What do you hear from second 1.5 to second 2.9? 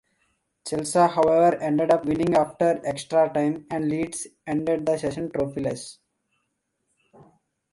ended up winning after